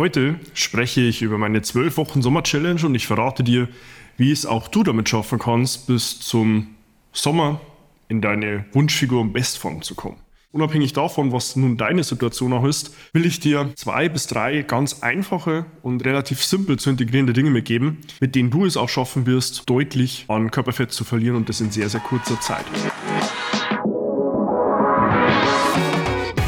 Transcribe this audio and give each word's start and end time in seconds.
Heute 0.00 0.40
spreche 0.54 1.02
ich 1.02 1.20
über 1.20 1.36
meine 1.36 1.60
12 1.60 1.98
Wochen 1.98 2.22
Sommer-Challenge 2.22 2.86
und 2.86 2.94
ich 2.94 3.06
verrate 3.06 3.44
dir, 3.44 3.68
wie 4.16 4.32
es 4.32 4.46
auch 4.46 4.68
du 4.68 4.82
damit 4.82 5.10
schaffen 5.10 5.38
kannst, 5.38 5.88
bis 5.88 6.20
zum 6.20 6.68
Sommer 7.12 7.60
in 8.08 8.22
deine 8.22 8.64
Wunschfigur 8.72 9.20
und 9.20 9.34
Bestform 9.34 9.82
zu 9.82 9.94
kommen. 9.94 10.16
Unabhängig 10.52 10.94
davon, 10.94 11.32
was 11.32 11.54
nun 11.54 11.76
deine 11.76 12.02
Situation 12.02 12.54
auch 12.54 12.64
ist, 12.64 12.96
will 13.12 13.26
ich 13.26 13.40
dir 13.40 13.72
zwei 13.74 14.08
bis 14.08 14.26
drei 14.26 14.62
ganz 14.62 15.02
einfache 15.02 15.66
und 15.82 16.02
relativ 16.02 16.42
simpel 16.42 16.78
zu 16.78 16.88
integrierende 16.88 17.34
Dinge 17.34 17.50
mitgeben, 17.50 17.98
mit 18.20 18.34
denen 18.34 18.50
du 18.50 18.64
es 18.64 18.78
auch 18.78 18.88
schaffen 18.88 19.26
wirst, 19.26 19.68
deutlich 19.68 20.24
an 20.28 20.50
Körperfett 20.50 20.92
zu 20.92 21.04
verlieren 21.04 21.36
und 21.36 21.50
das 21.50 21.60
in 21.60 21.70
sehr, 21.70 21.90
sehr 21.90 22.00
kurzer 22.00 22.40
Zeit. 22.40 22.64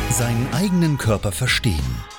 Seinen 0.09 0.47
eigenen 0.55 0.97
Körper 0.97 1.33
verstehen 1.33 1.85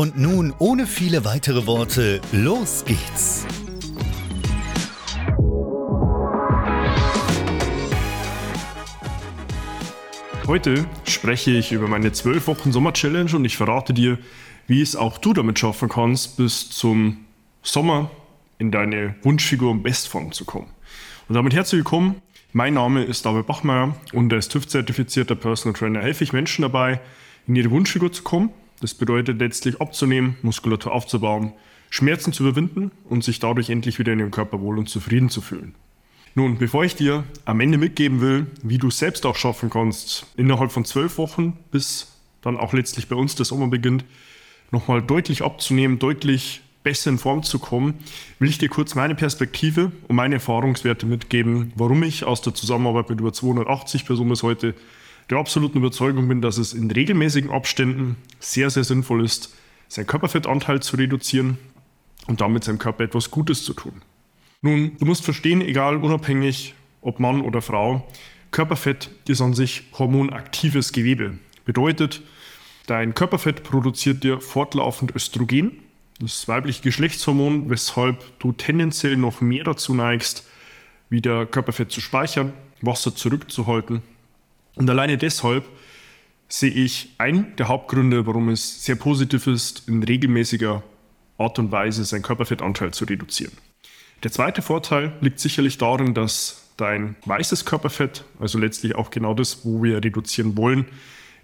Und 0.00 0.16
nun, 0.16 0.54
ohne 0.58 0.86
viele 0.86 1.26
weitere 1.26 1.66
Worte, 1.66 2.22
los 2.32 2.86
geht's! 2.86 3.44
Heute 10.46 10.86
spreche 11.04 11.50
ich 11.50 11.72
über 11.72 11.86
meine 11.86 12.12
12 12.12 12.46
Wochen 12.46 12.72
Sommer-Challenge 12.72 13.36
und 13.36 13.44
ich 13.44 13.58
verrate 13.58 13.92
dir, 13.92 14.16
wie 14.66 14.80
es 14.80 14.96
auch 14.96 15.18
du 15.18 15.34
damit 15.34 15.58
schaffen 15.58 15.90
kannst, 15.90 16.38
bis 16.38 16.70
zum 16.70 17.26
Sommer 17.62 18.10
in 18.56 18.70
deine 18.70 19.16
Wunschfigur 19.20 19.70
und 19.70 19.82
Bestform 19.82 20.32
zu 20.32 20.46
kommen. 20.46 20.68
Und 21.28 21.34
damit 21.34 21.52
herzlich 21.52 21.80
willkommen. 21.80 22.22
Mein 22.54 22.72
Name 22.72 23.04
ist 23.04 23.26
David 23.26 23.46
Bachmeier 23.46 23.94
und 24.14 24.32
als 24.32 24.48
TÜV-zertifizierter 24.48 25.34
Personal 25.34 25.78
Trainer 25.78 26.00
helfe 26.00 26.24
ich 26.24 26.32
Menschen 26.32 26.62
dabei, 26.62 27.02
in 27.46 27.54
ihre 27.54 27.70
Wunschfigur 27.70 28.10
zu 28.10 28.22
kommen. 28.22 28.48
Das 28.80 28.94
bedeutet 28.94 29.38
letztlich 29.38 29.80
abzunehmen, 29.80 30.36
Muskulatur 30.42 30.92
aufzubauen, 30.92 31.52
Schmerzen 31.90 32.32
zu 32.32 32.44
überwinden 32.44 32.90
und 33.08 33.24
sich 33.24 33.38
dadurch 33.40 33.68
endlich 33.68 33.98
wieder 33.98 34.12
in 34.12 34.20
ihrem 34.20 34.30
Körper 34.30 34.60
wohl 34.60 34.78
und 34.78 34.88
zufrieden 34.88 35.28
zu 35.28 35.40
fühlen. 35.40 35.74
Nun, 36.34 36.58
bevor 36.58 36.84
ich 36.84 36.94
dir 36.94 37.24
am 37.44 37.60
Ende 37.60 37.76
mitgeben 37.76 38.20
will, 38.20 38.46
wie 38.62 38.78
du 38.78 38.88
es 38.88 38.98
selbst 38.98 39.26
auch 39.26 39.36
schaffen 39.36 39.68
kannst, 39.68 40.26
innerhalb 40.36 40.70
von 40.70 40.84
zwölf 40.84 41.18
Wochen 41.18 41.56
bis 41.72 42.12
dann 42.40 42.56
auch 42.56 42.72
letztlich 42.72 43.08
bei 43.08 43.16
uns 43.16 43.34
der 43.34 43.44
Sommer 43.44 43.66
beginnt, 43.66 44.04
nochmal 44.70 45.02
deutlich 45.02 45.42
abzunehmen, 45.42 45.98
deutlich 45.98 46.62
besser 46.82 47.10
in 47.10 47.18
Form 47.18 47.42
zu 47.42 47.58
kommen, 47.58 47.94
will 48.38 48.48
ich 48.48 48.58
dir 48.58 48.68
kurz 48.68 48.94
meine 48.94 49.14
Perspektive 49.14 49.92
und 50.08 50.16
meine 50.16 50.36
Erfahrungswerte 50.36 51.04
mitgeben, 51.04 51.72
warum 51.74 52.02
ich 52.02 52.24
aus 52.24 52.40
der 52.40 52.54
Zusammenarbeit 52.54 53.10
mit 53.10 53.20
über 53.20 53.32
280 53.32 54.06
Personen 54.06 54.30
bis 54.30 54.42
heute 54.42 54.74
der 55.30 55.38
absoluten 55.38 55.78
Überzeugung 55.78 56.28
bin, 56.28 56.40
dass 56.40 56.58
es 56.58 56.72
in 56.72 56.90
regelmäßigen 56.90 57.50
Abständen 57.50 58.16
sehr, 58.40 58.70
sehr 58.70 58.84
sinnvoll 58.84 59.24
ist, 59.24 59.54
seinen 59.88 60.06
Körperfettanteil 60.06 60.80
zu 60.82 60.96
reduzieren 60.96 61.58
und 62.26 62.40
damit 62.40 62.64
seinem 62.64 62.78
Körper 62.78 63.04
etwas 63.04 63.30
Gutes 63.30 63.64
zu 63.64 63.74
tun. 63.74 64.02
Nun, 64.62 64.96
du 64.98 65.04
musst 65.06 65.24
verstehen, 65.24 65.62
egal 65.62 65.96
unabhängig 65.96 66.74
ob 67.00 67.18
Mann 67.18 67.40
oder 67.40 67.62
Frau, 67.62 68.06
Körperfett 68.50 69.10
ist 69.26 69.40
an 69.40 69.54
sich 69.54 69.84
hormonaktives 69.98 70.92
Gewebe. 70.92 71.38
Bedeutet, 71.64 72.22
dein 72.86 73.14
Körperfett 73.14 73.62
produziert 73.62 74.24
dir 74.24 74.40
fortlaufend 74.40 75.14
Östrogen, 75.14 75.78
das 76.18 76.46
weibliche 76.48 76.82
Geschlechtshormon, 76.82 77.70
weshalb 77.70 78.38
du 78.38 78.52
tendenziell 78.52 79.16
noch 79.16 79.40
mehr 79.40 79.64
dazu 79.64 79.94
neigst, 79.94 80.46
wieder 81.08 81.46
Körperfett 81.46 81.90
zu 81.90 82.00
speichern, 82.00 82.52
Wasser 82.82 83.14
zurückzuhalten. 83.14 84.02
Und 84.80 84.88
alleine 84.88 85.18
deshalb 85.18 85.66
sehe 86.48 86.70
ich 86.70 87.10
einen 87.18 87.54
der 87.56 87.68
Hauptgründe, 87.68 88.26
warum 88.26 88.48
es 88.48 88.82
sehr 88.82 88.94
positiv 88.94 89.46
ist, 89.46 89.86
in 89.86 90.02
regelmäßiger 90.02 90.82
Art 91.36 91.58
und 91.58 91.70
Weise 91.70 92.02
seinen 92.06 92.22
Körperfettanteil 92.22 92.90
zu 92.94 93.04
reduzieren. 93.04 93.52
Der 94.22 94.32
zweite 94.32 94.62
Vorteil 94.62 95.12
liegt 95.20 95.38
sicherlich 95.38 95.76
darin, 95.76 96.14
dass 96.14 96.70
dein 96.78 97.16
weißes 97.26 97.66
Körperfett, 97.66 98.24
also 98.38 98.58
letztlich 98.58 98.94
auch 98.94 99.10
genau 99.10 99.34
das, 99.34 99.66
wo 99.66 99.82
wir 99.82 100.02
reduzieren 100.02 100.56
wollen, 100.56 100.86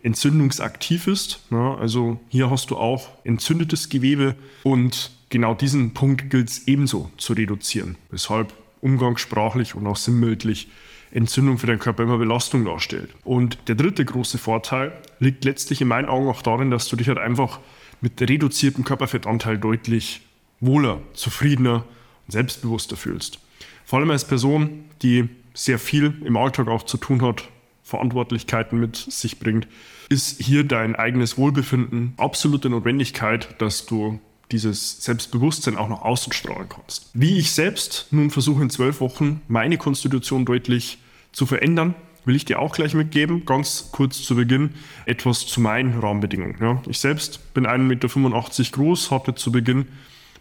entzündungsaktiv 0.02 1.06
ist. 1.06 1.40
Also 1.52 2.18
hier 2.30 2.48
hast 2.48 2.70
du 2.70 2.78
auch 2.78 3.10
entzündetes 3.24 3.90
Gewebe 3.90 4.34
und 4.62 5.10
genau 5.28 5.52
diesen 5.52 5.92
Punkt 5.92 6.30
gilt 6.30 6.48
es 6.48 6.68
ebenso 6.68 7.10
zu 7.18 7.34
reduzieren, 7.34 7.98
weshalb 8.10 8.54
umgangssprachlich 8.80 9.74
und 9.74 9.86
auch 9.86 9.96
sinnbildlich 9.96 10.68
Entzündung 11.10 11.58
für 11.58 11.66
deinen 11.66 11.78
Körper 11.78 12.02
immer 12.02 12.18
Belastung 12.18 12.64
darstellt. 12.64 13.10
Und 13.24 13.58
der 13.68 13.74
dritte 13.74 14.04
große 14.04 14.38
Vorteil 14.38 14.92
liegt 15.18 15.44
letztlich 15.44 15.80
in 15.80 15.88
meinen 15.88 16.08
Augen 16.08 16.28
auch 16.28 16.42
darin, 16.42 16.70
dass 16.70 16.88
du 16.88 16.96
dich 16.96 17.08
halt 17.08 17.18
einfach 17.18 17.60
mit 18.00 18.20
reduziertem 18.20 18.84
Körperfettanteil 18.84 19.58
deutlich 19.58 20.20
wohler, 20.60 21.00
zufriedener 21.14 21.84
und 22.26 22.32
selbstbewusster 22.32 22.96
fühlst. 22.96 23.38
Vor 23.84 23.98
allem 23.98 24.10
als 24.10 24.26
Person, 24.26 24.84
die 25.02 25.28
sehr 25.54 25.78
viel 25.78 26.14
im 26.24 26.36
Alltag 26.36 26.68
auch 26.68 26.82
zu 26.82 26.96
tun 26.96 27.22
hat, 27.22 27.48
Verantwortlichkeiten 27.82 28.80
mit 28.80 28.96
sich 28.96 29.38
bringt, 29.38 29.68
ist 30.08 30.42
hier 30.42 30.64
dein 30.64 30.96
eigenes 30.96 31.38
Wohlbefinden 31.38 32.14
absolute 32.16 32.68
Notwendigkeit, 32.68 33.60
dass 33.60 33.86
du 33.86 34.20
dieses 34.52 35.02
Selbstbewusstsein 35.02 35.76
auch 35.76 35.88
nach 35.88 36.02
außen 36.02 36.32
strahlen 36.32 36.68
kannst. 36.68 37.10
Wie 37.14 37.38
ich 37.38 37.52
selbst 37.52 38.08
nun 38.10 38.30
versuche 38.30 38.62
in 38.62 38.70
zwölf 38.70 39.00
Wochen 39.00 39.42
meine 39.48 39.78
Konstitution 39.78 40.44
deutlich 40.44 40.98
zu 41.32 41.46
verändern, 41.46 41.94
will 42.24 42.36
ich 42.36 42.44
dir 42.44 42.58
auch 42.58 42.74
gleich 42.74 42.94
mitgeben. 42.94 43.44
Ganz 43.44 43.90
kurz 43.92 44.22
zu 44.22 44.34
Beginn 44.36 44.74
etwas 45.06 45.46
zu 45.46 45.60
meinen 45.60 45.98
Rahmenbedingungen. 45.98 46.56
Ja, 46.60 46.82
ich 46.88 46.98
selbst 46.98 47.54
bin 47.54 47.66
1,85 47.66 47.78
Meter 47.78 48.70
groß, 48.72 49.10
hatte 49.10 49.34
zu 49.34 49.52
Beginn 49.52 49.86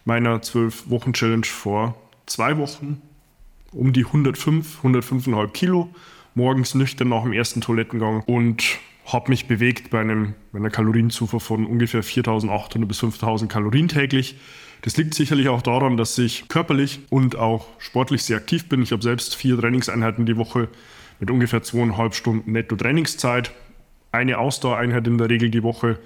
meiner 0.04 0.42
zwölf 0.42 0.88
Wochen 0.90 1.12
Challenge 1.12 1.46
vor 1.46 1.96
zwei 2.26 2.58
Wochen 2.58 3.00
um 3.72 3.92
die 3.92 4.06
105, 4.06 4.84
105,5 4.84 5.48
Kilo, 5.48 5.88
morgens 6.34 6.74
nüchtern 6.74 7.08
nach 7.08 7.22
dem 7.22 7.32
ersten 7.32 7.60
Toilettengang 7.60 8.22
und 8.22 8.78
habe 9.06 9.30
mich 9.30 9.46
bewegt 9.46 9.90
bei, 9.90 10.00
einem, 10.00 10.34
bei 10.52 10.58
einer 10.58 10.70
Kalorienzufuhr 10.70 11.40
von 11.40 11.64
ungefähr 11.64 12.02
4800 12.02 12.88
bis 12.88 12.98
5000 12.98 13.50
Kalorien 13.50 13.88
täglich. 13.88 14.36
Das 14.82 14.96
liegt 14.96 15.14
sicherlich 15.14 15.48
auch 15.48 15.62
daran, 15.62 15.96
dass 15.96 16.18
ich 16.18 16.48
körperlich 16.48 17.00
und 17.10 17.36
auch 17.36 17.66
sportlich 17.78 18.24
sehr 18.24 18.36
aktiv 18.36 18.68
bin. 18.68 18.82
Ich 18.82 18.92
habe 18.92 19.02
selbst 19.02 19.34
vier 19.34 19.58
Trainingseinheiten 19.58 20.26
die 20.26 20.36
Woche 20.36 20.68
mit 21.18 21.30
ungefähr 21.30 21.62
zweieinhalb 21.62 22.14
Stunden 22.14 22.52
Netto-Trainingszeit. 22.52 23.52
Eine 24.12 24.38
Ausdauereinheit 24.38 25.06
in 25.06 25.18
der 25.18 25.30
Regel 25.30 25.50
die 25.50 25.62
Woche, 25.62 25.98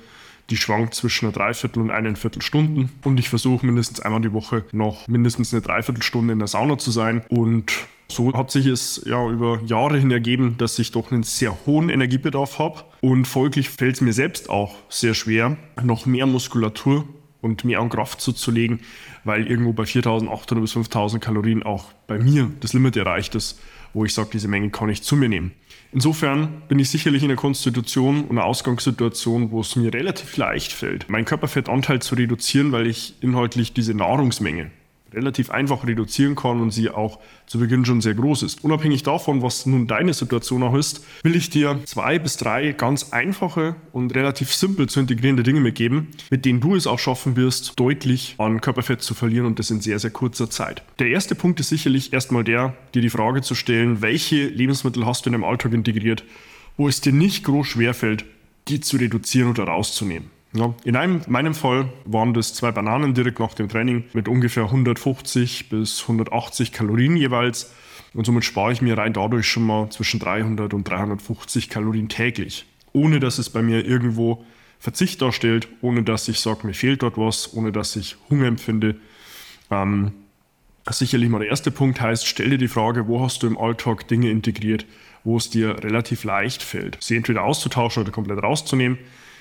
die 0.51 0.57
schwankt 0.57 0.95
zwischen 0.95 1.27
einer 1.27 1.33
Dreiviertel 1.33 1.81
und 1.81 1.91
einen 1.91 2.17
Viertelstunden. 2.17 2.91
Und 3.03 3.19
ich 3.19 3.29
versuche 3.29 3.65
mindestens 3.65 4.01
einmal 4.01 4.21
die 4.21 4.33
Woche 4.33 4.65
noch 4.73 5.09
mindestens 5.09 5.53
eine 5.53 5.63
Dreiviertelstunde 5.63 6.33
in 6.33 6.39
der 6.39 6.49
Sauna 6.49 6.79
zu 6.79 6.91
sein 6.91 7.23
und 7.29 7.73
so 8.11 8.33
hat 8.33 8.51
sich 8.51 8.67
es 8.67 9.03
ja 9.07 9.29
über 9.29 9.61
Jahre 9.65 9.99
hin 9.99 10.11
ergeben, 10.11 10.57
dass 10.59 10.79
ich 10.79 10.93
doch 10.93 11.11
einen 11.11 11.23
sehr 11.23 11.57
hohen 11.67 11.89
Energiebedarf 11.89 12.59
habe 12.59 12.85
und 13.01 13.27
folglich 13.27 13.71
fällt 13.71 13.97
es 13.97 14.01
mir 14.01 14.13
selbst 14.13 14.51
auch 14.51 14.75
sehr 14.89 15.15
schwer, 15.15 15.57
noch 15.83 16.07
mehr 16.07 16.27
Muskulatur 16.27 17.07
und 17.41 17.65
mehr 17.65 17.81
an 17.81 17.89
Kraft 17.89 18.21
zuzulegen, 18.21 18.81
weil 19.25 19.47
irgendwo 19.47 19.73
bei 19.73 19.87
4800 19.87 20.63
bis 20.63 20.73
5000 20.73 21.23
Kalorien 21.23 21.63
auch 21.63 21.87
bei 22.07 22.19
mir 22.19 22.51
das 22.61 22.73
Limit 22.73 22.97
erreicht 22.97 23.35
ist, 23.35 23.61
wo 23.95 24.05
ich 24.05 24.15
sage, 24.15 24.31
diese 24.33 24.49
Menge 24.49 24.71
kann 24.71 24.89
ich 24.89 25.03
zu 25.03 25.17
mir 25.17 25.29
nehmen. 25.29 25.53
Insofern 25.93 26.63
bin 26.69 26.79
ich 26.79 26.91
sicherlich 26.91 27.23
in 27.23 27.31
einer 27.31 27.37
Konstitution 27.37 28.25
und 28.25 28.33
einer 28.33 28.45
Ausgangssituation, 28.45 29.51
wo 29.51 29.61
es 29.61 29.75
mir 29.75 29.93
relativ 29.93 30.37
leicht 30.37 30.73
fällt, 30.73 31.11
meinen 31.11 31.25
Körperfettanteil 31.25 32.01
zu 32.01 32.15
reduzieren, 32.15 32.71
weil 32.71 32.87
ich 32.87 33.15
inhaltlich 33.21 33.73
diese 33.73 33.95
Nahrungsmenge 33.95 34.71
relativ 35.13 35.51
einfach 35.51 35.87
reduzieren 35.87 36.35
kann 36.35 36.61
und 36.61 36.71
sie 36.71 36.91
auch 36.91 37.19
zu 37.47 37.59
Beginn 37.59 37.85
schon 37.85 38.01
sehr 38.01 38.15
groß 38.15 38.43
ist. 38.43 38.65
Unabhängig 38.65 39.03
davon, 39.03 39.43
was 39.43 39.67
nun 39.67 39.87
deine 39.87 40.15
Situation 40.15 40.63
auch 40.63 40.75
ist, 40.75 41.05
will 41.23 41.37
ich 41.37 41.51
dir 41.51 41.81
zwei 41.85 42.19
bis 42.19 42.37
drei 42.37 42.73
ganz 42.73 43.13
einfache 43.13 43.77
und 43.93 44.15
relativ 44.15 44.55
simpel 44.55 44.89
zu 44.89 45.01
integrierende 45.01 45.43
Dinge 45.43 45.61
mitgeben, 45.61 46.09
mit 46.31 46.45
denen 46.45 46.61
du 46.61 46.77
es 46.77 46.87
auch 46.87 46.99
schaffen 46.99 47.37
wirst, 47.37 47.79
deutlich 47.79 48.35
an 48.39 48.61
Körperfett 48.61 49.03
zu 49.03 49.15
verlieren 49.15 49.47
und 49.47 49.59
das 49.59 49.71
in 49.71 49.81
sehr, 49.81 49.99
sehr 49.99 50.11
kurzer 50.11 50.51
Zeit. 50.51 50.83
Der 50.99 51.09
erste 51.09 51.35
Punkt 51.35 51.61
ist 51.61 51.69
sicherlich 51.69 52.13
erstmal 52.13 52.45
der, 52.45 52.75
dir 52.95 53.03
die 53.03 53.11
Frage 53.11 53.43
zu 53.43 53.55
stellen, 53.55 54.03
welche 54.03 54.47
Lebensmittel 54.49 55.07
hast 55.07 55.27
du 55.27 55.31
in 55.31 55.33
deinem 55.33 55.45
Alltag 55.45 55.73
integriert, 55.73 56.25
wo 56.77 56.89
es 56.89 57.01
dir 57.01 57.13
nicht 57.13 57.45
groß 57.45 57.67
schwerfällt, 57.67 58.25
die 58.69 58.81
zu 58.81 58.97
reduzieren 58.97 59.51
oder 59.51 59.65
rauszunehmen. 59.65 60.31
Ja, 60.53 60.75
in 60.85 60.97
einem, 60.97 61.21
meinem 61.29 61.55
Fall 61.55 61.89
waren 62.05 62.35
das 62.35 62.55
zwei 62.55 62.73
Bananen 62.73 63.15
direkt 63.15 63.39
nach 63.39 63.55
dem 63.55 63.69
Training 63.69 64.05
mit 64.15 64.27
ungefähr 64.27 64.65
150 64.65 65.69
bis 65.69 66.03
180 66.03 66.73
Kalorien 66.73 67.17
jeweils. 67.17 67.73
Und 68.15 68.27
somit 68.27 68.45
spare 68.45 68.73
ich 68.73 68.83
mir 68.83 68.99
rein 68.99 69.13
dadurch 69.13 69.47
schon 69.47 69.65
mal 69.65 69.89
zwischen 69.91 70.19
300 70.19 70.75
und 70.75 70.89
350 70.89 71.69
Kalorien 71.69 72.09
täglich. 72.09 72.67
Ohne 72.93 73.21
dass 73.21 73.39
es 73.39 73.51
bei 73.51 73.63
mir 73.63 73.87
irgendwo 73.87 74.45
Verzicht 74.81 75.23
darstellt, 75.23 75.69
ohne 75.83 76.03
dass 76.03 76.27
ich 76.27 76.41
sage, 76.41 76.67
mir 76.67 76.75
fehlt 76.75 77.03
dort 77.03 77.17
was, 77.17 77.55
ohne 77.55 77.71
dass 77.71 77.95
ich 77.95 78.17
Hunger 78.29 78.47
empfinde. 78.47 78.97
Ähm, 79.71 80.11
sicherlich 80.89 81.29
mal 81.29 81.39
der 81.39 81.49
erste 81.49 81.71
Punkt 81.71 82.01
heißt, 82.01 82.27
stell 82.27 82.51
dir 82.51 82.59
die 82.59 82.67
Frage, 82.67 83.07
wo 83.07 83.23
hast 83.23 83.45
du 83.45 83.47
im 83.47 83.59
Alltag 83.59 84.09
Dinge 84.09 84.31
integriert, 84.31 84.87
wo 85.23 85.37
es 85.37 85.51
dir 85.51 85.85
relativ 85.85 86.25
leicht 86.25 86.63
fällt, 86.63 86.97
sie 87.01 87.15
entweder 87.17 87.45
auszutauschen 87.45 88.03
oder 88.03 88.11
komplett 88.11 88.43
rauszunehmen. 88.43 88.99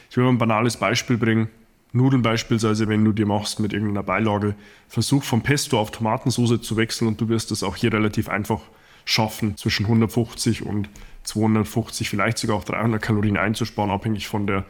Ich 0.10 0.18
will 0.18 0.24
mal 0.24 0.32
ein 0.32 0.38
banales 0.38 0.78
Beispiel 0.78 1.18
bringen. 1.18 1.50
Nudeln 1.92 2.22
beispielsweise, 2.22 2.88
wenn 2.88 3.04
du 3.04 3.14
dir 3.14 3.26
machst 3.26 3.60
mit 3.60 3.74
irgendeiner 3.74 4.04
Beilage, 4.04 4.56
versuch 4.88 5.24
vom 5.24 5.42
Pesto 5.42 5.80
auf 5.80 5.92
Tomatensauce 5.92 6.62
zu 6.62 6.78
wechseln 6.78 7.08
und 7.08 7.20
du 7.20 7.30
wirst 7.30 7.52
es 7.52 7.64
auch 7.64 7.76
hier 7.76 7.92
relativ 7.92 8.30
einfach 8.30 8.62
schaffen, 9.06 9.58
zwischen 9.58 9.86
150 9.86 10.66
und 10.66 10.90
250, 11.24 12.10
vielleicht 12.10 12.38
sogar 12.38 12.58
auch 12.58 12.64
300 12.64 13.02
Kalorien 13.02 13.38
einzusparen, 13.38 13.92
abhängig 13.92 14.28
von 14.28 14.46
der 14.46 14.66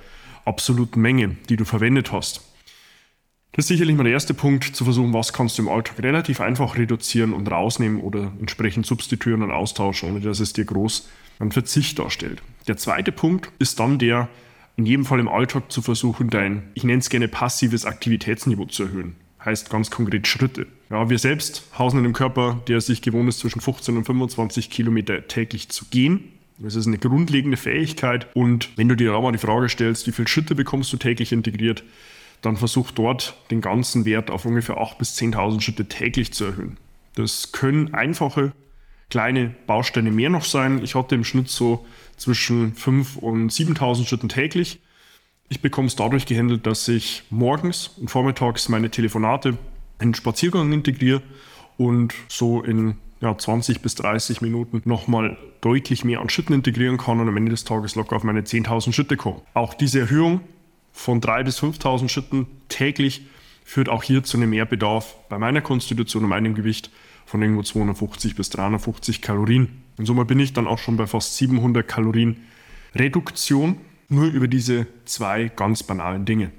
absoluten 0.46 1.02
Menge, 1.02 1.36
die 1.50 1.58
du 1.58 1.66
verwendet 1.66 2.12
hast. 2.12 2.42
Das 3.52 3.66
ist 3.66 3.70
sicherlich 3.70 3.96
mal 3.96 4.04
der 4.04 4.14
erste 4.14 4.34
Punkt, 4.34 4.76
zu 4.76 4.84
versuchen, 4.84 5.14
was 5.14 5.34
kannst 5.34 5.58
du 5.58 5.64
im 5.64 5.70
Alltag 5.70 6.02
relativ 6.02 6.40
einfach 6.40 6.78
reduzieren 6.78 7.34
und 7.34 7.50
rausnehmen 7.50 8.00
oder 8.00 8.32
entsprechend 8.40 8.86
substituieren 8.86 9.42
und 9.42 9.52
austauschen, 9.52 10.12
ohne 10.12 10.22
dass 10.22 10.40
es 10.40 10.54
dir 10.54 10.66
groß 10.66 11.10
einen 11.40 11.52
Verzicht 11.52 12.00
darstellt. 12.00 12.42
Der 12.68 12.78
zweite 12.78 13.12
Punkt 13.12 13.52
ist 13.60 13.80
dann 13.80 13.98
der, 13.98 14.30
in 14.80 14.86
jedem 14.86 15.04
Fall 15.04 15.20
im 15.20 15.28
Alltag 15.28 15.74
zu 15.74 15.82
versuchen, 15.82 16.30
dein, 16.30 16.64
ich 16.74 16.86
nenne 16.86 17.00
es 17.00 17.10
gerne 17.10 17.28
passives 17.28 17.84
Aktivitätsniveau 17.84 18.64
zu 18.64 18.84
erhöhen. 18.84 19.18
Heißt 19.44 19.70
ganz 19.70 19.92
konkret 19.92 20.26
Schritte. 20.26 20.68
Ja, 20.90 21.10
wir 21.10 21.20
selbst 21.20 21.66
hausen 21.78 22.00
in 22.00 22.06
einem 22.06 22.14
Körper, 22.14 22.62
der 22.70 22.80
sich 22.80 23.02
gewohnt 23.02 23.28
ist, 23.28 23.40
zwischen 23.40 23.60
15 23.60 23.98
und 23.98 24.06
25 24.06 24.70
Kilometer 24.70 25.28
täglich 25.28 25.68
zu 25.68 25.84
gehen. 25.90 26.32
Das 26.60 26.76
ist 26.76 26.88
eine 26.88 26.98
grundlegende 26.98 27.58
Fähigkeit. 27.58 28.28
Und 28.34 28.70
wenn 28.78 28.88
du 28.88 28.96
dir 28.96 29.18
auch 29.18 29.22
mal 29.22 29.34
die 29.34 29.38
Frage 29.38 29.68
stellst, 29.68 30.08
wie 30.08 30.14
viele 30.14 30.30
Schritte 30.30 30.56
bekommst 30.56 30.94
du 30.94 30.98
täglich 30.98 31.34
integriert, 31.34 31.84
dann 32.42 32.56
versuch 32.56 32.92
dort 32.92 33.36
den 33.52 33.60
ganzen 33.60 34.06
Wert 34.06 34.32
auf 34.32 34.46
ungefähr 34.46 34.78
8.000 34.78 34.98
bis 34.98 35.18
10.000 35.18 35.60
Schritte 35.60 35.86
täglich 35.90 36.32
zu 36.32 36.46
erhöhen. 36.46 36.78
Das 37.16 37.52
können 37.52 37.94
einfache 37.94 38.54
kleine 39.10 39.56
Bausteine 39.68 40.12
mehr 40.12 40.30
noch 40.30 40.46
sein. 40.46 40.82
Ich 40.84 40.96
hatte 40.96 41.16
im 41.16 41.24
Schnitt 41.24 41.50
so 41.50 41.86
zwischen 42.18 42.76
5.000 42.76 43.18
und 43.18 43.52
7.000 43.52 44.08
Schritten 44.08 44.30
täglich. 44.30 44.80
Ich 45.50 45.62
bekomme 45.62 45.88
es 45.88 45.96
dadurch 45.96 46.26
gehandelt, 46.26 46.66
dass 46.68 46.88
ich 46.88 47.24
morgens 47.30 47.88
und 47.88 48.10
vormittags 48.10 48.70
meine 48.70 48.92
Telefonate 48.92 49.58
in 50.00 50.10
den 50.10 50.14
Spaziergang 50.14 50.72
integriere 50.72 51.22
und 51.78 52.14
so 52.28 52.62
in 52.62 52.96
ja, 53.22 53.38
20 53.38 53.82
bis 53.82 53.96
30 53.96 54.42
Minuten 54.42 54.82
nochmal 54.86 55.38
deutlich 55.62 56.06
mehr 56.06 56.22
an 56.22 56.30
Schritten 56.30 56.54
integrieren 56.54 56.98
kann 56.98 57.20
und 57.20 57.28
am 57.28 57.36
Ende 57.36 57.52
des 57.52 57.64
Tages 57.64 57.96
locker 57.96 58.16
auf 58.16 58.24
meine 58.24 58.42
10.000 58.42 58.94
Schritte 58.94 59.18
komme. 59.18 59.42
Auch 59.54 59.74
diese 59.74 60.00
Erhöhung 60.00 60.42
von 60.94 61.20
3.000 61.20 61.44
bis 61.44 61.60
5.000 61.62 62.10
Schritten 62.10 62.48
täglich 62.70 63.24
führt 63.64 63.90
auch 63.90 64.04
hier 64.04 64.24
zu 64.24 64.38
einem 64.38 64.52
Mehrbedarf 64.52 65.16
bei 65.30 65.38
meiner 65.38 65.62
Konstitution 65.62 66.24
und 66.24 66.30
meinem 66.30 66.56
Gewicht 66.56 66.92
von 67.30 67.44
irgendwo 67.44 67.62
250 67.62 68.36
bis 68.36 68.50
350 68.50 69.22
Kalorien. 69.22 69.84
Und 69.98 70.06
somit 70.06 70.28
bin 70.28 70.40
ich 70.40 70.54
dann 70.54 70.66
auch 70.66 70.80
schon 70.80 70.98
bei 70.98 71.06
fast 71.06 71.38
700 71.38 71.88
Kalorien 71.88 72.38
Reduktion, 72.96 73.78
nur 74.08 74.26
über 74.26 74.48
diese 74.48 74.88
zwei 75.06 75.52
ganz 75.56 75.84
banalen 75.84 76.26
Dinge. 76.26 76.52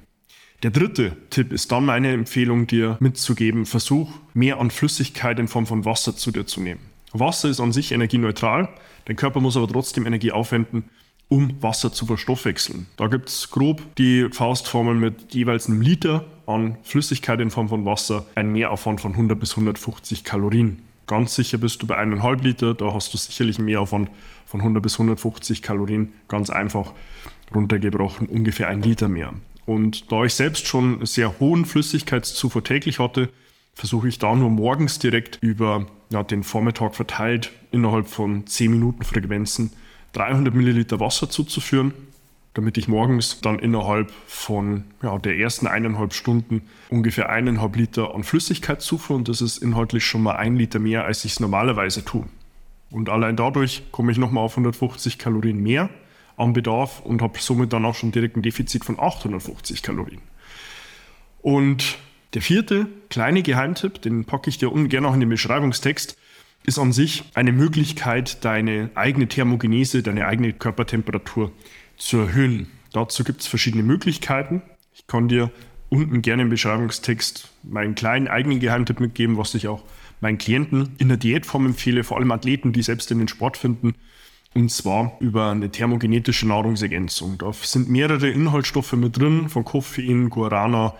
Der 0.63 0.71
dritte 0.71 1.17
Tipp 1.31 1.53
ist 1.53 1.73
dann 1.73 1.87
meine 1.87 2.13
Empfehlung, 2.13 2.69
dir 2.69 2.99
mitzugeben, 3.01 3.67
versuch 3.67 4.13
mehr 4.33 4.61
an 4.61 4.71
Flüssigkeit 4.71 5.41
in 5.41 5.49
Form 5.49 5.67
von 5.67 5.85
Wasser 5.85 6.15
zu 6.15 6.31
dir 6.31 6.47
zu 6.47 6.61
nehmen. 6.61 6.83
Wasser 7.13 7.49
ist 7.49 7.59
an 7.59 7.73
sich 7.73 7.91
energieneutral, 7.91 8.69
dein 9.07 9.17
Körper 9.17 9.41
muss 9.41 9.57
aber 9.57 9.67
trotzdem 9.67 10.07
Energie 10.07 10.31
aufwenden, 10.31 10.85
um 11.29 11.61
Wasser 11.61 11.93
zu 11.93 12.07
verstoffwechseln. 12.07 12.87
Da 12.97 13.09
gibt 13.09 13.29
es 13.29 13.51
grob 13.51 13.97
die 13.97 14.29
Faustformel 14.31 14.95
mit 14.95 15.35
jeweils 15.35 15.67
einem 15.67 15.81
Liter 15.81 16.27
an 16.55 16.77
Flüssigkeit 16.83 17.41
in 17.41 17.51
Form 17.51 17.69
von 17.69 17.85
Wasser, 17.85 18.27
ein 18.35 18.53
Mehraufwand 18.53 19.01
von 19.01 19.13
100 19.13 19.39
bis 19.39 19.53
150 19.53 20.25
Kalorien. 20.25 20.83
Ganz 21.07 21.35
sicher 21.35 21.59
bist 21.59 21.83
du 21.83 21.87
bei 21.87 21.99
1,5 21.99 22.43
Liter, 22.43 22.75
da 22.75 22.93
hast 22.95 23.13
du 23.13 23.19
sicherlich 23.19 23.59
einen 23.59 23.67
Mehraufwand 23.67 24.11
von 24.47 24.61
100 24.61 24.83
bis 24.83 24.95
150 24.95 25.63
Kalorien, 25.63 26.13
ganz 26.29 26.51
einfach 26.51 26.93
runtergebrochen, 27.55 28.29
ungefähr 28.29 28.69
ein 28.69 28.83
Liter 28.83 29.09
mehr. 29.09 29.33
Und 29.67 30.11
da 30.13 30.25
ich 30.25 30.35
selbst 30.35 30.67
schon 30.67 31.05
sehr 31.07 31.39
hohen 31.41 31.65
Flüssigkeitszufuhr 31.65 32.63
täglich 32.63 32.99
hatte, 32.99 33.29
versuche 33.75 34.09
ich 34.09 34.19
da 34.19 34.35
nur 34.35 34.51
morgens 34.51 34.99
direkt 34.99 35.39
über 35.41 35.87
ja, 36.11 36.23
den 36.23 36.43
Vormittag 36.43 36.95
verteilt 36.95 37.53
innerhalb 37.71 38.09
von 38.09 38.47
10 38.47 38.71
Minuten 38.71 39.05
Frequenzen 39.05 39.73
300 40.13 40.55
Milliliter 40.55 40.99
Wasser 41.01 41.31
zuzuführen, 41.31 41.93
damit 42.55 42.77
ich 42.79 42.89
morgens 42.89 43.41
dann 43.41 43.59
innerhalb 43.59 44.11
von 44.27 44.85
ja, 45.03 45.19
der 45.19 45.39
ersten 45.39 45.67
eineinhalb 45.67 46.13
Stunden 46.15 46.63
ungefähr 46.89 47.31
eineinhalb 47.31 47.77
Liter 47.77 48.15
an 48.15 48.25
Flüssigkeit 48.25 48.83
zuführe 48.83 49.19
und 49.19 49.29
das 49.29 49.41
ist 49.41 49.59
inhaltlich 49.59 50.05
schon 50.05 50.23
mal 50.23 50.37
ein 50.37 50.57
Liter 50.57 50.79
mehr, 50.79 51.05
als 51.05 51.25
ich 51.25 51.33
es 51.33 51.41
normalerweise 51.41 52.05
tue. 52.05 52.27
Und 52.91 53.09
allein 53.09 53.37
dadurch 53.37 53.85
komme 53.93 54.11
ich 54.11 54.19
nochmal 54.19 54.45
auf 54.45 54.53
150 54.53 55.19
Kalorien 55.19 55.63
mehr 55.63 55.91
am 56.37 56.53
Bedarf 56.53 57.01
und 57.01 57.23
habe 57.23 57.39
somit 57.39 57.73
dann 57.73 57.85
auch 57.85 57.95
schon 57.95 58.11
direkt 58.11 58.37
ein 58.37 58.43
Defizit 58.43 58.85
von 58.85 58.99
850 58.99 59.83
Kalorien. 59.83 60.21
Und 61.43 61.99
der 62.35 62.43
vierte 62.43 62.87
kleine 63.11 63.43
Geheimtipp, 63.43 64.03
den 64.03 64.25
packe 64.25 64.51
ich 64.51 64.59
dir 64.59 64.73
unten 64.73 64.89
gerne 64.89 65.09
auch 65.09 65.15
in 65.15 65.21
den 65.21 65.29
Beschreibungstext, 65.29 66.17
ist 66.65 66.79
an 66.79 66.93
sich 66.93 67.25
eine 67.35 67.53
Möglichkeit, 67.53 68.45
deine 68.45 68.91
eigene 68.95 69.29
Thermogenese, 69.29 70.03
deine 70.03 70.27
eigene 70.27 70.53
Körpertemperatur 70.53 71.53
zu 72.01 72.19
erhöhen. 72.19 72.67
Dazu 72.93 73.23
gibt 73.23 73.43
es 73.43 73.47
verschiedene 73.47 73.83
Möglichkeiten. 73.83 74.63
Ich 74.95 75.07
kann 75.07 75.29
dir 75.29 75.51
unten 75.89 76.23
gerne 76.23 76.43
im 76.43 76.51
Beschreibungstext 76.51 77.49
meinen 77.63 77.95
kleinen 77.95 78.29
eigenen 78.29 78.61
Geheimtipp 78.61 79.01
mitgeben, 79.01 79.37
was 79.37 79.55
ich 79.55 79.69
auch 79.69 79.83
meinen 80.21 80.39
Klienten 80.39 80.91
in 80.99 81.09
der 81.09 81.17
Diätform 81.17 81.67
empfehle, 81.67 82.05
vor 82.05 82.19
allem 82.19 82.31
Athleten, 82.33 82.73
die 82.73 82.83
selbst 82.83 83.11
in 83.11 83.19
den 83.19 83.29
Sport 83.29 83.57
finden. 83.57 83.95
Und 84.55 84.71
zwar 84.71 85.17
über 85.21 85.51
eine 85.51 85.71
thermogenetische 85.71 86.47
Nahrungsergänzung. 86.49 87.39
Da 87.39 87.53
sind 87.53 87.89
mehrere 87.89 88.29
Inhaltsstoffe 88.29 88.93
mit 88.95 89.17
drin, 89.17 89.49
von 89.49 89.65
Koffein, 89.65 90.29
Guarana, 90.29 90.95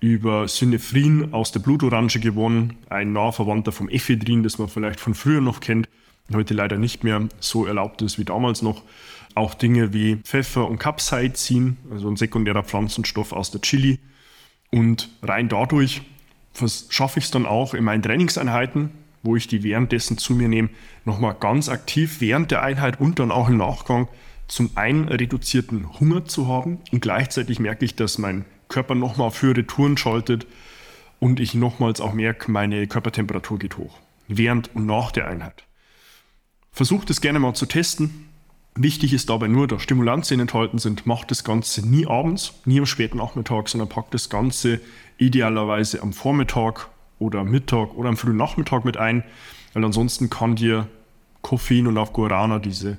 über 0.00 0.48
Synephrin 0.48 1.32
aus 1.32 1.52
der 1.52 1.60
Blutorange 1.60 2.18
gewonnen, 2.20 2.76
ein 2.90 3.12
nah 3.12 3.32
Verwandter 3.32 3.72
vom 3.72 3.88
Ephedrin, 3.88 4.42
das 4.42 4.58
man 4.58 4.68
vielleicht 4.68 5.00
von 5.00 5.14
früher 5.14 5.40
noch 5.40 5.60
kennt, 5.60 5.88
heute 6.34 6.54
leider 6.54 6.76
nicht 6.76 7.04
mehr 7.04 7.28
so 7.40 7.64
erlaubt 7.64 8.02
ist 8.02 8.18
wie 8.18 8.24
damals 8.24 8.60
noch. 8.62 8.82
Auch 9.36 9.54
Dinge 9.54 9.92
wie 9.92 10.16
Pfeffer 10.16 10.66
und 10.66 10.78
Capsaicin, 10.78 11.76
also 11.90 12.08
ein 12.08 12.16
sekundärer 12.16 12.64
Pflanzenstoff 12.64 13.32
aus 13.32 13.50
der 13.50 13.60
Chili. 13.60 14.00
Und 14.72 15.10
rein 15.22 15.48
dadurch 15.48 16.02
schaffe 16.88 17.18
ich 17.18 17.26
es 17.26 17.30
dann 17.30 17.44
auch 17.46 17.74
in 17.74 17.84
meinen 17.84 18.02
Trainingseinheiten, 18.02 18.90
wo 19.22 19.36
ich 19.36 19.46
die 19.46 19.62
währenddessen 19.62 20.16
zu 20.16 20.34
mir 20.34 20.48
nehme, 20.48 20.70
nochmal 21.04 21.36
ganz 21.38 21.68
aktiv 21.68 22.20
während 22.20 22.50
der 22.50 22.62
Einheit 22.62 22.98
und 22.98 23.18
dann 23.18 23.30
auch 23.30 23.48
im 23.48 23.58
Nachgang 23.58 24.08
zum 24.48 24.70
einen 24.74 25.08
reduzierten 25.08 26.00
Hunger 26.00 26.24
zu 26.24 26.48
haben 26.48 26.78
und 26.90 27.02
gleichzeitig 27.02 27.58
merke 27.58 27.84
ich, 27.84 27.94
dass 27.94 28.16
mein 28.16 28.46
Körper 28.68 28.94
nochmal 28.94 29.26
auf 29.26 29.42
höhere 29.42 29.66
Touren 29.66 29.98
schaltet 29.98 30.46
und 31.20 31.40
ich 31.40 31.54
nochmals 31.54 32.00
auch 32.00 32.14
merke, 32.14 32.50
meine 32.50 32.86
Körpertemperatur 32.86 33.58
geht 33.58 33.76
hoch. 33.76 33.98
Während 34.28 34.74
und 34.74 34.86
nach 34.86 35.12
der 35.12 35.28
Einheit. 35.28 35.64
Versucht 36.72 37.10
es 37.10 37.20
gerne 37.20 37.38
mal 37.38 37.54
zu 37.54 37.66
testen. 37.66 38.28
Wichtig 38.78 39.14
ist 39.14 39.30
dabei 39.30 39.48
nur, 39.48 39.66
dass 39.66 39.82
Stimulantien 39.82 40.38
enthalten 40.38 40.78
sind, 40.78 41.06
macht 41.06 41.30
das 41.30 41.44
Ganze 41.44 41.86
nie 41.88 42.06
abends, 42.06 42.52
nie 42.66 42.78
am 42.78 42.84
späten 42.84 43.16
Nachmittag, 43.16 43.70
sondern 43.70 43.88
packt 43.88 44.12
das 44.12 44.28
Ganze 44.28 44.80
idealerweise 45.16 46.02
am 46.02 46.12
Vormittag 46.12 46.90
oder 47.18 47.40
am 47.40 47.50
Mittag 47.50 47.94
oder 47.94 48.10
am 48.10 48.18
frühen 48.18 48.36
Nachmittag 48.36 48.84
mit 48.84 48.98
ein, 48.98 49.24
weil 49.72 49.82
ansonsten 49.82 50.28
kann 50.28 50.56
dir 50.56 50.88
Koffein 51.40 51.86
und 51.86 51.96
auch 51.96 52.12
Guarana, 52.12 52.58
diese 52.58 52.98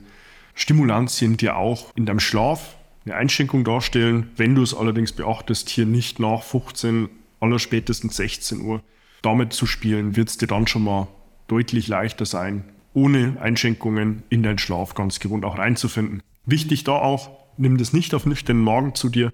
Stimulantien, 0.55 1.37
dir 1.37 1.57
auch 1.57 1.95
in 1.95 2.07
deinem 2.07 2.19
Schlaf 2.19 2.75
eine 3.05 3.13
Einschränkung 3.13 3.63
darstellen. 3.63 4.31
Wenn 4.35 4.55
du 4.55 4.63
es 4.63 4.73
allerdings 4.73 5.11
beachtest, 5.11 5.69
hier 5.69 5.85
nicht 5.85 6.19
nach 6.19 6.41
15, 6.41 7.07
aller 7.39 7.59
spätestens 7.59 8.15
16 8.15 8.61
Uhr 8.61 8.81
damit 9.21 9.53
zu 9.53 9.67
spielen, 9.67 10.15
wird 10.15 10.29
es 10.29 10.39
dir 10.39 10.47
dann 10.47 10.65
schon 10.65 10.83
mal 10.83 11.07
deutlich 11.47 11.87
leichter 11.87 12.25
sein, 12.25 12.63
ohne 12.97 13.37
Einschränkungen 13.39 14.23
in 14.29 14.41
deinen 14.41 14.57
Schlaf 14.57 14.95
ganz 14.95 15.19
gewohnt 15.19 15.45
auch 15.45 15.59
reinzufinden. 15.59 16.23
Wichtig 16.47 16.83
da 16.83 16.93
auch, 16.93 17.29
nimm 17.55 17.77
das 17.77 17.93
nicht 17.93 18.15
auf 18.15 18.25
nüchternen 18.25 18.63
Magen 18.63 18.95
zu 18.95 19.09
dir, 19.09 19.31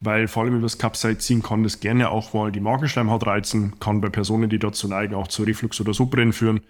weil 0.00 0.26
vor 0.26 0.42
allem 0.42 0.54
über 0.54 0.62
das 0.62 0.78
Capsaicin 0.78 1.40
kann 1.40 1.62
das 1.62 1.78
gerne 1.78 2.10
auch 2.10 2.34
mal 2.34 2.50
die 2.50 2.58
Magenschleimhaut 2.58 3.24
reizen, 3.24 3.78
kann 3.78 4.00
bei 4.00 4.08
Personen, 4.08 4.50
die 4.50 4.58
dazu 4.58 4.88
neigen, 4.88 5.14
auch 5.14 5.28
zu 5.28 5.44
Reflux 5.44 5.80
oder 5.80 5.94
Sodbrennen 5.94 6.32
führen. 6.32 6.60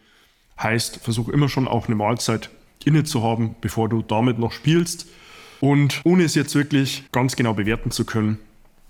Heißt, 0.62 0.98
versuch 0.98 1.30
immer 1.30 1.48
schon 1.48 1.66
auch 1.66 1.86
eine 1.86 1.96
Mahlzeit 1.96 2.50
inne 2.84 3.04
zu 3.04 3.22
haben, 3.22 3.56
bevor 3.62 3.88
du 3.88 4.02
damit 4.02 4.38
noch 4.38 4.52
spielst. 4.52 5.06
Und 5.60 6.02
ohne 6.04 6.24
es 6.24 6.34
jetzt 6.34 6.54
wirklich 6.54 7.04
ganz 7.10 7.36
genau 7.36 7.54
bewerten 7.54 7.90
zu 7.90 8.04
können, 8.04 8.38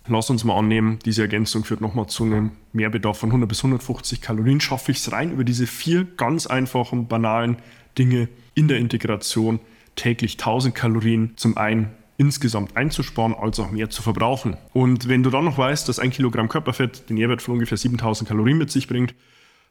lass 0.09 0.31
uns 0.31 0.45
mal 0.45 0.59
annehmen, 0.59 0.99
diese 1.05 1.23
Ergänzung 1.23 1.65
führt 1.65 1.81
nochmal 1.81 2.07
zu 2.07 2.25
einem 2.25 2.53
Mehrbedarf 2.73 3.19
von 3.19 3.31
100 3.31 3.49
bis 3.49 3.61
150 3.61 4.21
Kalorien. 4.21 4.61
Schaffe 4.61 4.93
ich 4.93 4.99
es 4.99 5.13
rein 5.13 5.33
über 5.33 5.45
diese 5.45 5.67
vier 5.67 6.05
ganz 6.17 6.47
einfachen, 6.47 7.09
banalen 7.09 7.57
Dinge 7.99 8.29
in 8.55 8.69
der 8.69 8.79
Integration 8.79 9.61
täglich 9.97 10.35
1000 10.35 10.75
Kalorien 10.75 11.33
zum 11.37 11.57
einen 11.57 11.91
insgesamt 12.17 12.77
einzusparen, 12.77 13.35
als 13.35 13.61
auch 13.61 13.71
mehr 13.71 13.91
zu 13.91 14.03
verbrauchen. 14.03 14.57
Und 14.73 15.09
wenn 15.09 15.23
du 15.23 15.31
dann 15.31 15.45
noch 15.45 15.57
weißt, 15.57 15.89
dass 15.89 15.99
ein 15.99 16.11
Kilogramm 16.11 16.49
Körperfett 16.49 17.09
den 17.09 17.15
Nährwert 17.15 17.43
von 17.43 17.55
ungefähr 17.55 17.79
7000 17.79 18.29
Kalorien 18.29 18.59
mit 18.59 18.71
sich 18.71 18.89
bringt, 18.89 19.15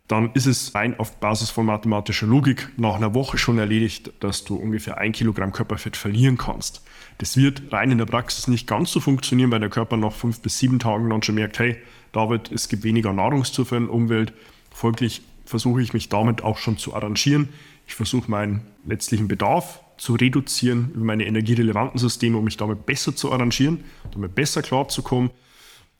dann 0.07 0.31
ist 0.33 0.45
es 0.45 0.73
rein 0.73 0.97
auf 0.99 1.17
Basis 1.19 1.49
von 1.49 1.65
mathematischer 1.65 2.27
Logik 2.27 2.69
nach 2.77 2.95
einer 2.95 3.13
Woche 3.13 3.37
schon 3.37 3.57
erledigt, 3.57 4.11
dass 4.21 4.45
du 4.45 4.55
ungefähr 4.55 4.97
ein 4.97 5.11
Kilogramm 5.11 5.51
Körperfett 5.51 5.97
verlieren 5.97 6.37
kannst. 6.37 6.81
Das 7.17 7.35
wird 7.35 7.73
rein 7.73 7.91
in 7.91 7.97
der 7.97 8.05
Praxis 8.05 8.47
nicht 8.47 8.67
ganz 8.67 8.91
so 8.91 8.99
funktionieren, 8.99 9.51
weil 9.51 9.59
der 9.59 9.69
Körper 9.69 9.97
nach 9.97 10.13
fünf 10.13 10.39
bis 10.39 10.59
sieben 10.59 10.79
Tagen 10.79 11.09
dann 11.09 11.23
schon 11.23 11.35
merkt, 11.35 11.59
hey, 11.59 11.77
David, 12.13 12.51
es 12.51 12.69
gibt 12.69 12.83
weniger 12.83 13.11
Nahrungszufuhr 13.11 13.77
in 13.77 13.85
der 13.85 13.93
Umwelt. 13.93 14.33
Folglich 14.71 15.23
versuche 15.45 15.81
ich 15.81 15.93
mich 15.93 16.07
damit 16.07 16.41
auch 16.41 16.57
schon 16.57 16.77
zu 16.77 16.93
arrangieren. 16.93 17.49
Ich 17.85 17.95
versuche 17.95 18.29
meinen 18.31 18.61
letztlichen 18.85 19.27
Bedarf 19.27 19.81
zu 19.97 20.13
reduzieren 20.13 20.91
über 20.93 21.05
meine 21.05 21.25
energierelevanten 21.25 21.99
Systeme, 21.99 22.37
um 22.37 22.43
mich 22.43 22.57
damit 22.57 22.85
besser 22.85 23.15
zu 23.15 23.31
arrangieren, 23.31 23.83
damit 24.11 24.35
besser 24.35 24.61
klarzukommen. 24.61 25.31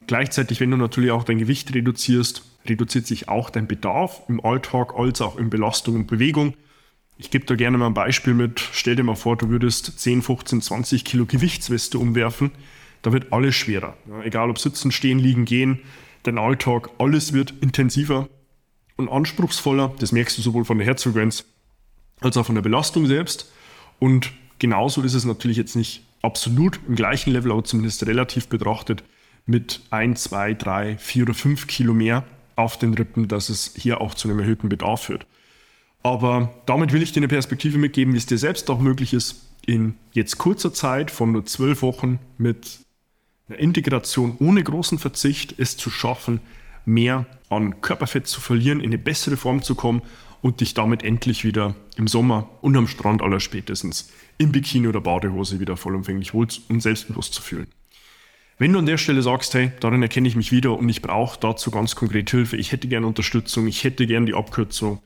Gleichzeitig, 0.06 0.62
wenn 0.62 0.72
du 0.72 0.78
natürlich 0.78 1.12
auch 1.12 1.24
dein 1.24 1.40
Gewicht 1.40 1.74
reduzierst, 1.74 2.44
reduziert 2.70 3.08
sich 3.08 3.30
auch 3.30 3.50
dein 3.50 3.68
Bedarf 3.68 4.22
im 4.28 4.44
Alltag 4.44 4.94
als 4.96 5.22
auch 5.22 5.38
in 5.38 5.50
Belastung 5.50 5.96
und 5.96 6.08
Bewegung. 6.08 6.54
Ich 7.18 7.32
gebe 7.32 7.46
da 7.46 7.56
gerne 7.56 7.78
mal 7.78 7.88
ein 7.88 7.94
Beispiel 7.94 8.34
mit. 8.34 8.60
Stell 8.72 8.96
dir 8.96 9.04
mal 9.04 9.16
vor, 9.16 9.38
du 9.38 9.50
würdest 9.50 10.00
10, 10.00 10.22
15, 10.22 10.62
20 10.62 11.06
Kilo 11.06 11.26
Gewichtsweste 11.26 11.98
umwerfen. 11.98 12.52
Da 13.02 13.12
wird 13.12 13.34
alles 13.34 13.56
schwerer. 13.56 13.98
Ja, 14.08 14.24
egal 14.24 14.50
ob 14.50 14.60
sitzen, 14.60 14.92
stehen, 14.92 15.20
liegen, 15.20 15.46
gehen, 15.46 15.80
dein 16.24 16.38
Alltag, 16.38 16.90
alles 17.00 17.34
wird 17.34 17.54
intensiver 17.62 18.30
und 18.98 19.10
anspruchsvoller. 19.10 19.94
Das 20.00 20.12
merkst 20.12 20.38
du 20.38 20.42
sowohl 20.42 20.66
von 20.66 20.78
der 20.78 20.88
Herzfrequenz 20.88 21.46
als 22.22 22.38
auch 22.38 22.46
von 22.46 22.56
der 22.56 22.62
Belastung 22.62 23.08
selbst. 23.08 23.52
Und 24.00 24.32
genauso 24.60 25.02
ist 25.02 25.14
es 25.14 25.26
natürlich 25.26 25.58
jetzt 25.58 25.76
nicht 25.76 26.04
absolut 26.22 26.80
im 26.88 26.96
gleichen 26.96 27.32
Level, 27.32 27.52
aber 27.52 27.64
zumindest 27.64 28.06
relativ 28.06 28.48
betrachtet 28.48 29.04
mit 29.46 29.82
1, 29.90 30.24
2, 30.24 30.54
3, 30.56 30.98
4 30.98 31.24
oder 31.24 31.34
5 31.34 31.68
Kilo 31.68 31.94
mehr 31.94 32.26
auf 32.58 32.78
den 32.78 32.94
Rippen, 32.94 33.28
dass 33.28 33.50
es 33.50 33.74
hier 33.76 34.02
auch 34.02 34.14
zu 34.14 34.28
einem 34.28 34.40
erhöhten 34.40 34.68
Bedarf 34.68 35.04
führt. 35.04 35.26
Aber 36.04 36.54
damit 36.66 36.92
will 36.94 37.02
ich 37.02 37.12
dir 37.12 37.20
eine 37.20 37.28
Perspektive 37.28 37.78
mitgeben, 37.78 38.14
wie 38.14 38.18
es 38.18 38.26
dir 38.26 38.38
selbst 38.38 38.70
auch 38.70 38.80
möglich 38.80 39.14
ist, 39.14 39.48
in 39.66 39.96
jetzt 40.14 40.38
kurzer 40.38 40.74
Zeit 40.74 41.12
von 41.12 41.32
nur 41.32 41.46
zwölf 41.46 41.82
Wochen 41.82 42.20
mit 42.38 42.80
einer 43.48 43.60
Integration 43.60 44.38
ohne 44.40 44.64
großen 44.64 45.00
Verzicht 45.00 45.56
es 45.58 45.78
zu 45.78 45.90
schaffen, 45.90 46.40
mehr 46.86 47.26
an 47.50 47.82
Körperfett 47.82 48.28
zu 48.28 48.42
verlieren, 48.42 48.80
in 48.80 48.88
eine 48.88 48.98
bessere 48.98 49.38
Form 49.38 49.62
zu 49.62 49.76
kommen 49.76 50.02
und 50.42 50.62
dich 50.62 50.74
damit 50.74 51.04
endlich 51.04 51.44
wieder 51.44 51.76
im 51.98 52.08
Sommer 52.08 52.50
und 52.62 52.78
am 52.78 52.88
Strand 52.88 53.22
aller 53.22 53.40
spätestens 53.40 54.12
im 54.38 54.52
Bikini 54.52 54.88
oder 54.88 55.02
Badehose 55.02 55.60
wieder 55.60 55.78
vollumfänglich 55.78 56.34
wohl 56.34 56.48
und 56.70 56.82
selbstbewusst 56.82 57.34
zu 57.34 57.42
fühlen. 57.42 57.68
Wenn 58.60 58.74
du 58.74 58.80
an 58.80 58.88
der 58.88 58.98
Stelle 58.98 59.22
sagst, 59.22 59.54
hey, 59.54 59.72
darin 59.82 60.02
erkenne 60.02 60.28
ich 60.28 60.36
mich 60.36 60.52
wieder 60.52 60.76
und 60.76 60.90
ich 60.90 61.04
brauche 61.04 61.40
dazu 61.40 61.70
ganz 61.70 61.96
konkret 61.96 62.32
Hilfe, 62.32 62.58
ich 62.58 62.72
hätte 62.72 62.88
gerne 62.88 63.06
Unterstützung, 63.06 63.68
ich 63.68 63.84
hätte 63.84 64.08
gerne 64.08 64.26
die 64.26 64.34
Abkürzung, 64.34 65.00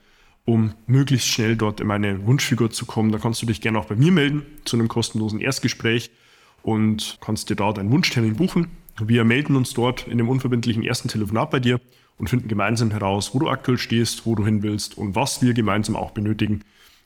um 0.45 0.73
möglichst 0.87 1.27
schnell 1.27 1.57
dort 1.57 1.81
in 1.81 1.87
meine 1.87 2.25
Wunschfigur 2.25 2.71
zu 2.71 2.85
kommen, 2.85 3.11
dann 3.11 3.19
kannst 3.19 3.41
du 3.41 3.45
dich 3.45 3.59
gerne 3.59 3.77
auch 3.77 3.87
bei 3.87 3.97
mir 3.97 4.13
melden 4.13 4.45
zu 4.63 4.77
einem 4.77 4.87
kostenlosen 4.87 5.41
Erstgespräch 5.41 6.11
und 6.63 7.17
kannst 7.19 7.49
dir 7.49 7.57
da 7.57 7.73
deinen 7.73 7.91
Wunschtermin 7.91 8.37
buchen. 8.37 8.67
Wir 9.01 9.25
melden 9.25 9.57
uns 9.57 9.73
dort 9.73 10.07
in 10.07 10.17
dem 10.17 10.29
unverbindlichen 10.29 10.83
ersten 10.83 11.09
Telefonat 11.09 11.51
bei 11.51 11.59
dir 11.59 11.81
und 12.17 12.29
finden 12.29 12.47
gemeinsam 12.47 12.91
heraus, 12.91 13.33
wo 13.33 13.39
du 13.39 13.49
aktuell 13.49 13.77
stehst, 13.77 14.25
wo 14.25 14.33
du 14.35 14.45
hin 14.45 14.63
willst 14.63 14.97
und 14.97 15.13
was 15.15 15.41
wir 15.41 15.53
gemeinsam 15.53 15.97
auch 15.97 16.11
benötigen, 16.11 16.61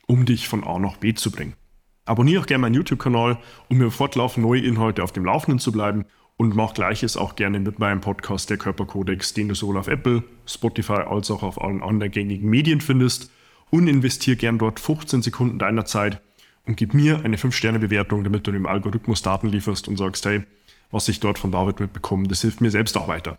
um 0.05 0.25
dich 0.25 0.47
von 0.47 0.63
A 0.63 0.77
nach 0.77 0.97
B 0.97 1.15
zu 1.15 1.31
bringen. 1.31 1.55
Abonniere 2.05 2.43
auch 2.43 2.45
gerne 2.45 2.61
meinen 2.61 2.75
YouTube-Kanal, 2.75 3.39
um 3.67 3.79
mir 3.79 3.89
fortlaufend 3.89 4.45
neue 4.45 4.61
Inhalte 4.61 5.03
auf 5.03 5.11
dem 5.11 5.25
Laufenden 5.25 5.57
zu 5.57 5.71
bleiben 5.71 6.05
und 6.37 6.55
mach 6.55 6.73
gleiches 6.73 7.17
auch 7.17 7.35
gerne 7.35 7.59
mit 7.59 7.79
meinem 7.79 8.01
Podcast 8.01 8.49
Der 8.49 8.57
Körperkodex, 8.57 9.33
den 9.33 9.47
du 9.47 9.55
sowohl 9.55 9.77
auf 9.77 9.87
Apple, 9.87 10.23
Spotify 10.45 11.03
als 11.07 11.31
auch 11.31 11.43
auf 11.43 11.61
allen 11.61 11.81
anderen 11.81 12.11
gängigen 12.11 12.49
Medien 12.49 12.81
findest 12.81 13.31
und 13.69 13.87
investiere 13.87 14.35
gern 14.35 14.57
dort 14.57 14.79
15 14.79 15.21
Sekunden 15.21 15.59
deiner 15.59 15.85
Zeit 15.85 16.21
und 16.65 16.77
gib 16.77 16.93
mir 16.93 17.23
eine 17.23 17.37
5-Sterne-Bewertung, 17.37 18.23
damit 18.23 18.45
du 18.47 18.51
dem 18.51 18.65
Algorithmus 18.65 19.21
Daten 19.21 19.47
lieferst 19.47 19.87
und 19.87 19.97
sagst, 19.97 20.25
hey, 20.25 20.43
was 20.91 21.07
ich 21.07 21.19
dort 21.19 21.39
von 21.39 21.51
David 21.51 21.79
mitbekomme, 21.79 22.27
das 22.27 22.41
hilft 22.41 22.61
mir 22.61 22.71
selbst 22.71 22.97
auch 22.97 23.07
weiter. 23.07 23.37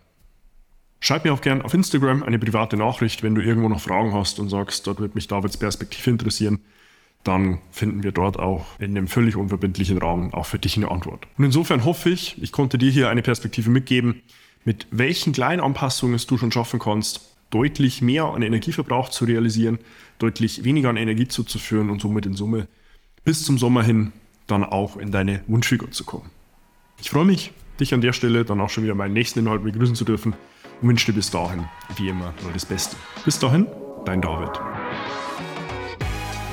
Schreib 1.01 1.25
mir 1.25 1.33
auch 1.33 1.43
gern 1.43 1.63
auf 1.63 1.75
Instagram 1.75 2.23
eine 2.23 2.39
private 2.39 2.77
Nachricht, 2.77 3.23
wenn 3.23 3.35
du 3.35 3.43
irgendwo 3.43 3.69
noch 3.69 3.81
Fragen 3.81 4.15
hast 4.15 4.39
und 4.39 4.49
sagst, 4.49 4.87
dort 4.87 5.01
wird 5.01 5.15
mich 5.15 5.29
Davids 5.29 5.59
Perspektive 5.59 6.11
interessieren 6.11 6.61
dann 7.27 7.59
finden 7.71 8.03
wir 8.03 8.13
dort 8.13 8.39
auch 8.39 8.67
in 8.79 8.97
einem 8.97 9.09
völlig 9.09 9.37
unverbindlichen 9.37 9.99
Rahmen 9.99 10.33
auch 10.33 10.47
für 10.47 10.59
dich 10.59 10.77
eine 10.77 10.91
Antwort. 10.91 11.27
Und 11.37 11.45
insofern 11.45 11.85
hoffe 11.85 12.11
ich, 12.11 12.41
ich 12.43 12.53
konnte 12.53 12.79
dir 12.79 12.91
hier 12.91 13.09
eine 13.09 13.23
Perspektive 13.23 13.71
mitgeben, 13.71 14.23
mit 14.65 14.87
welchen 14.91 15.33
kleinen 15.33 15.61
Anpassungen 15.61 16.21
du 16.27 16.39
schon 16.39 16.53
schaffen 16.53 16.81
kannst, 16.81 17.37
deutlich 17.51 18.03
mehr 18.03 18.25
an 18.25 18.43
Energieverbrauch 18.43 19.09
zu 19.09 19.25
realisieren, 19.25 19.79
deutlich 20.19 20.65
weniger 20.65 20.91
an 20.91 20.97
Energie 20.97 21.29
zuzuführen 21.29 21.91
und 21.91 22.01
somit 22.01 22.27
in 22.27 22.35
Summe 22.35 22.69
bis 23.25 23.45
zum 23.45 23.59
Sommer 23.59 23.83
hin 23.83 24.13
dann 24.47 24.65
auch 24.65 24.97
in 24.97 25.11
deine 25.11 25.43
Wunschfigur 25.47 25.91
zu 25.91 26.05
kommen. 26.05 26.31
Ich 27.01 27.11
freue 27.11 27.25
mich, 27.25 27.53
dich 27.81 27.93
an 27.93 28.01
der 28.01 28.13
Stelle 28.13 28.45
dann 28.45 28.61
auch 28.61 28.71
schon 28.71 28.85
wieder 28.85 28.95
meinen 28.95 29.13
nächsten 29.13 29.41
Inhalt 29.41 29.65
begrüßen 29.65 29.97
zu 29.97 30.05
dürfen 30.05 30.35
und 30.81 30.89
wünsche 30.89 31.07
dir 31.07 31.15
bis 31.15 31.31
dahin, 31.31 31.65
wie 31.97 32.09
immer, 32.09 32.33
nur 32.43 32.53
das 32.53 32.65
Beste. 32.65 32.97
Bis 33.25 33.39
dahin, 33.39 33.67
dein 34.05 34.21
David. 34.23 34.61